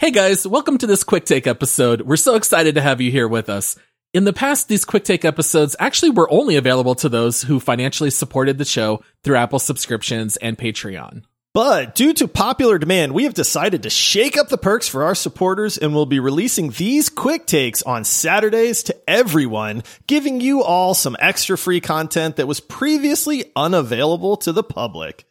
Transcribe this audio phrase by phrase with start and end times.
[0.00, 2.02] Hey guys, welcome to this quick take episode.
[2.02, 3.74] We're so excited to have you here with us.
[4.14, 8.10] In the past, these quick take episodes actually were only available to those who financially
[8.10, 11.24] supported the show through Apple subscriptions and Patreon.
[11.52, 15.16] But due to popular demand, we have decided to shake up the perks for our
[15.16, 20.94] supporters and we'll be releasing these quick takes on Saturdays to everyone, giving you all
[20.94, 25.24] some extra free content that was previously unavailable to the public.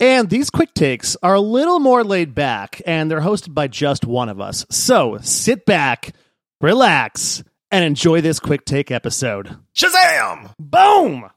[0.00, 4.04] And these quick takes are a little more laid back, and they're hosted by just
[4.04, 4.64] one of us.
[4.70, 6.14] So sit back,
[6.60, 9.56] relax, and enjoy this quick take episode.
[9.74, 10.52] Shazam!
[10.58, 11.30] Boom!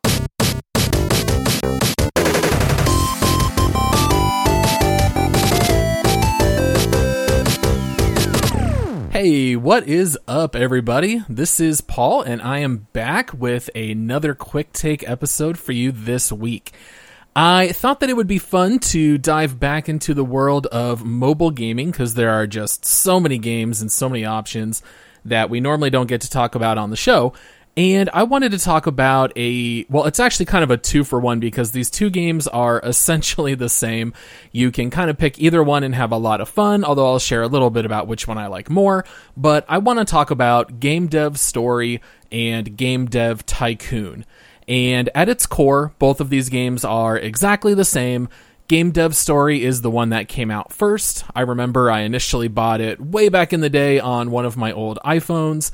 [9.12, 11.22] Hey, what is up, everybody?
[11.28, 16.32] This is Paul, and I am back with another quick take episode for you this
[16.32, 16.72] week.
[17.36, 21.52] I thought that it would be fun to dive back into the world of mobile
[21.52, 24.84] gaming because there are just so many games and so many options
[25.24, 27.34] that we normally don't get to talk about on the show.
[27.78, 31.22] And I wanted to talk about a, well, it's actually kind of a two for
[31.22, 34.14] one because these two games are essentially the same.
[34.52, 37.20] You can kind of pick either one and have a lot of fun, although I'll
[37.20, 39.06] share a little bit about which one I like more.
[39.38, 44.26] But I want to talk about Game Dev Story and Game Dev Tycoon.
[44.72, 48.30] And at its core, both of these games are exactly the same.
[48.70, 51.26] Game Dev Story is the one that came out first.
[51.36, 54.72] I remember I initially bought it way back in the day on one of my
[54.72, 55.72] old iPhones,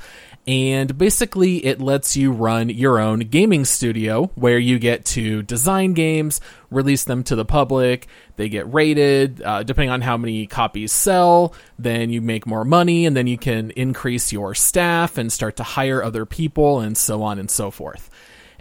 [0.48, 5.94] and basically it lets you run your own gaming studio where you get to design
[5.94, 6.42] games,
[6.72, 11.54] release them to the public, they get rated, uh, depending on how many copies sell,
[11.78, 15.64] then you make more money, and then you can increase your staff and start to
[15.64, 18.10] hire other people, and so on and so forth.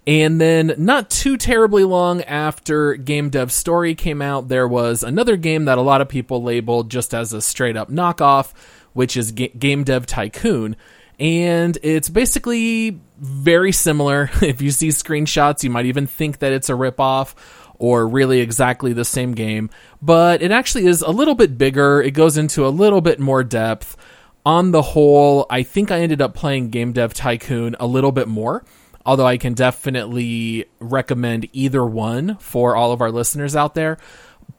[0.06, 5.36] And then, not too terribly long after Game Dev Story came out, there was another
[5.36, 8.52] game that a lot of people labeled just as a straight up knockoff,
[8.92, 10.76] which is G- Game Dev Tycoon.
[11.18, 14.30] And it's basically very similar.
[14.42, 17.34] If you see screenshots, you might even think that it's a ripoff
[17.78, 19.70] or really exactly the same game.
[20.00, 23.42] But it actually is a little bit bigger, it goes into a little bit more
[23.42, 23.96] depth.
[24.44, 28.28] On the whole, I think I ended up playing Game Dev Tycoon a little bit
[28.28, 28.64] more
[29.06, 33.96] although I can definitely recommend either one for all of our listeners out there.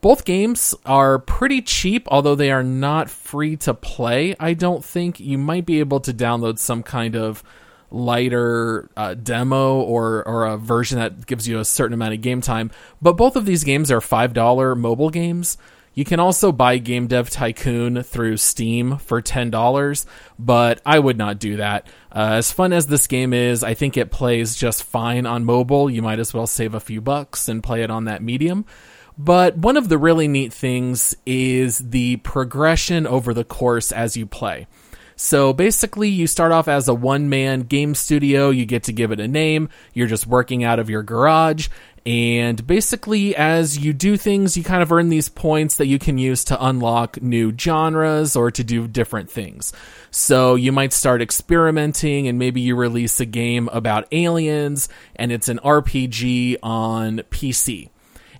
[0.00, 4.34] Both games are pretty cheap, although they are not free to play.
[4.40, 7.42] I don't think you might be able to download some kind of
[7.90, 12.40] lighter uh, demo or or a version that gives you a certain amount of game
[12.40, 12.70] time.
[13.00, 15.56] But both of these games are five dollar mobile games.
[15.94, 20.06] You can also buy Game Dev Tycoon through Steam for $10,
[20.38, 21.86] but I would not do that.
[22.12, 25.90] Uh, as fun as this game is, I think it plays just fine on mobile.
[25.90, 28.64] You might as well save a few bucks and play it on that medium.
[29.18, 34.26] But one of the really neat things is the progression over the course as you
[34.26, 34.68] play.
[35.20, 38.50] So basically, you start off as a one man game studio.
[38.50, 39.68] You get to give it a name.
[39.92, 41.68] You're just working out of your garage.
[42.06, 46.18] And basically, as you do things, you kind of earn these points that you can
[46.18, 49.72] use to unlock new genres or to do different things.
[50.12, 55.48] So you might start experimenting and maybe you release a game about aliens and it's
[55.48, 57.90] an RPG on PC.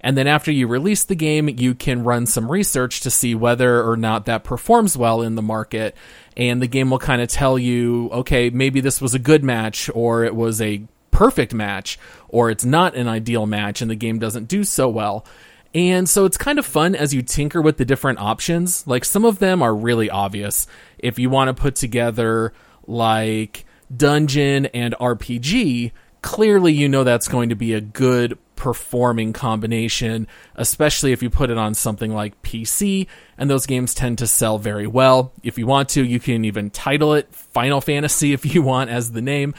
[0.00, 3.82] And then after you release the game, you can run some research to see whether
[3.82, 5.96] or not that performs well in the market.
[6.36, 9.90] And the game will kind of tell you, okay, maybe this was a good match
[9.94, 11.98] or it was a perfect match
[12.28, 15.26] or it's not an ideal match and the game doesn't do so well.
[15.74, 18.86] And so it's kind of fun as you tinker with the different options.
[18.86, 20.66] Like some of them are really obvious.
[20.98, 22.52] If you want to put together
[22.86, 30.26] like dungeon and RPG, clearly you know that's going to be a good performing combination,
[30.56, 33.06] especially if you put it on something like PC,
[33.38, 35.32] and those games tend to sell very well.
[35.44, 39.12] If you want to, you can even title it Final Fantasy if you want as
[39.12, 39.54] the name.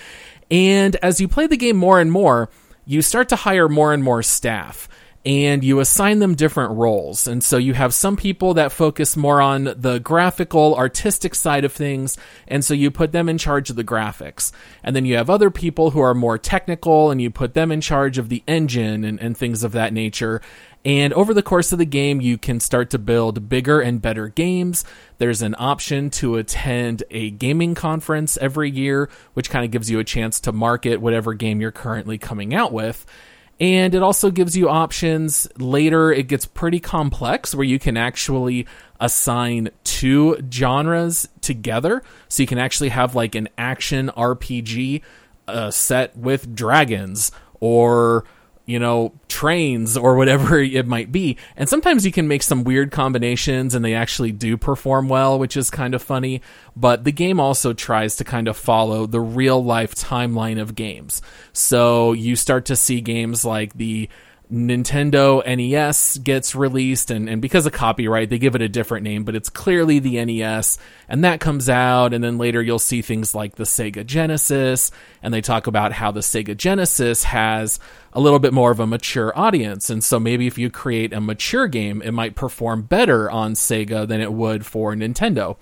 [0.51, 2.49] And as you play the game more and more,
[2.85, 4.89] you start to hire more and more staff
[5.25, 7.27] and you assign them different roles.
[7.27, 11.73] And so you have some people that focus more on the graphical, artistic side of
[11.73, 12.17] things,
[12.47, 14.51] and so you put them in charge of the graphics.
[14.83, 17.81] And then you have other people who are more technical, and you put them in
[17.81, 20.41] charge of the engine and, and things of that nature.
[20.85, 24.29] And over the course of the game, you can start to build bigger and better
[24.29, 24.85] games.
[25.17, 29.99] There's an option to attend a gaming conference every year, which kind of gives you
[29.99, 33.05] a chance to market whatever game you're currently coming out with.
[33.59, 36.11] And it also gives you options later.
[36.11, 38.65] It gets pretty complex where you can actually
[38.99, 42.01] assign two genres together.
[42.29, 45.01] So you can actually have like an action RPG
[45.47, 48.23] uh, set with dragons or
[48.69, 51.37] you know, trains or whatever it might be.
[51.57, 55.57] And sometimes you can make some weird combinations and they actually do perform well, which
[55.57, 56.41] is kind of funny.
[56.75, 61.21] But the game also tries to kind of follow the real life timeline of games.
[61.51, 64.07] So you start to see games like the
[64.51, 69.23] Nintendo NES gets released, and, and because of copyright, they give it a different name,
[69.23, 73.35] but it's clearly the NES, and that comes out, and then later you'll see things
[73.35, 74.89] like the Sega Genesis,
[75.21, 77.79] and they talk about how the Sega Genesis has
[78.11, 81.21] a little bit more of a mature audience, and so maybe if you create a
[81.21, 85.57] mature game, it might perform better on Sega than it would for Nintendo.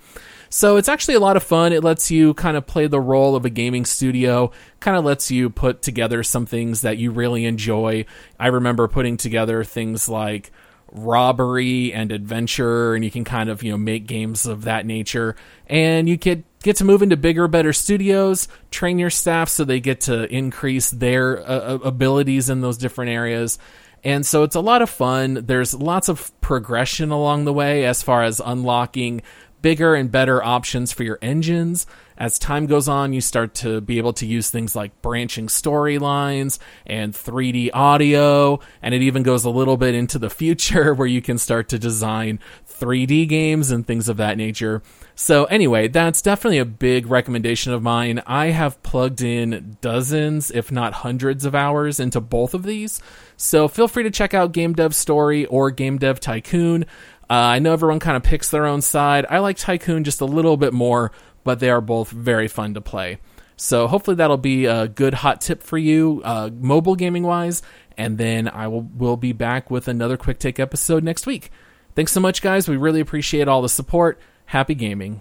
[0.50, 1.72] So it's actually a lot of fun.
[1.72, 4.50] It lets you kind of play the role of a gaming studio,
[4.80, 8.06] kind of lets you put together some things that you really enjoy.
[8.40, 10.50] I remember putting together things like
[10.92, 15.36] robbery and adventure and you can kind of you know make games of that nature
[15.66, 19.80] and you get get to move into bigger better studios train your staff so they
[19.80, 23.58] get to increase their uh, uh abilities in those different areas
[24.02, 28.02] and so it's a lot of fun there's lots of progression along the way as
[28.02, 29.20] far as unlocking
[29.62, 31.86] bigger and better options for your engines.
[32.18, 36.58] As time goes on, you start to be able to use things like branching storylines
[36.84, 41.22] and 3D audio, and it even goes a little bit into the future where you
[41.22, 44.82] can start to design 3D games and things of that nature.
[45.14, 48.22] So, anyway, that's definitely a big recommendation of mine.
[48.26, 53.00] I have plugged in dozens, if not hundreds, of hours into both of these.
[53.36, 56.84] So, feel free to check out Game Dev Story or Game Dev Tycoon.
[57.30, 59.26] Uh, I know everyone kind of picks their own side.
[59.28, 61.12] I like Tycoon just a little bit more,
[61.44, 63.18] but they are both very fun to play.
[63.56, 67.60] So hopefully that'll be a good hot tip for you, uh, mobile gaming wise.
[67.96, 71.50] And then I will will be back with another quick take episode next week.
[71.96, 72.68] Thanks so much, guys.
[72.68, 74.20] We really appreciate all the support.
[74.46, 75.20] Happy gaming.